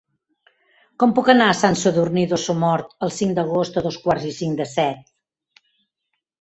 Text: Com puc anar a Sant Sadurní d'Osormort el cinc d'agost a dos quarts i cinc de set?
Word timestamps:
Com 1.03 1.13
puc 1.19 1.29
anar 1.33 1.49
a 1.49 1.57
Sant 1.59 1.77
Sadurní 1.83 2.25
d'Osormort 2.33 2.97
el 3.09 3.13
cinc 3.21 3.37
d'agost 3.43 3.79
a 3.83 3.87
dos 3.91 4.01
quarts 4.09 4.29
i 4.33 4.35
cinc 4.41 4.61
de 4.65 4.71
set? 4.75 5.17